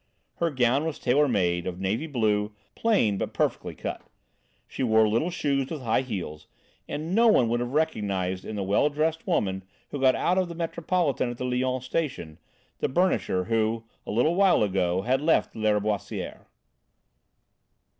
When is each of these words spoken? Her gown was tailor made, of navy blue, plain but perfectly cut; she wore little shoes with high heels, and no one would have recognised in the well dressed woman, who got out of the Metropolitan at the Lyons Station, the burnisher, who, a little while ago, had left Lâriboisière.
Her 0.37 0.49
gown 0.49 0.85
was 0.85 0.97
tailor 0.97 1.27
made, 1.27 1.67
of 1.67 1.79
navy 1.79 2.07
blue, 2.07 2.55
plain 2.73 3.19
but 3.19 3.35
perfectly 3.35 3.75
cut; 3.75 4.01
she 4.67 4.81
wore 4.81 5.07
little 5.07 5.29
shoes 5.29 5.69
with 5.69 5.83
high 5.83 6.01
heels, 6.01 6.47
and 6.87 7.13
no 7.13 7.27
one 7.27 7.47
would 7.49 7.59
have 7.59 7.73
recognised 7.73 8.43
in 8.43 8.55
the 8.55 8.63
well 8.63 8.89
dressed 8.89 9.27
woman, 9.27 9.63
who 9.91 9.99
got 10.01 10.15
out 10.15 10.39
of 10.39 10.49
the 10.49 10.55
Metropolitan 10.55 11.29
at 11.29 11.37
the 11.37 11.45
Lyons 11.45 11.85
Station, 11.85 12.39
the 12.79 12.89
burnisher, 12.89 13.43
who, 13.45 13.83
a 14.03 14.09
little 14.09 14.33
while 14.33 14.63
ago, 14.63 15.03
had 15.03 15.21
left 15.21 15.53
Lâriboisière. 15.53 16.45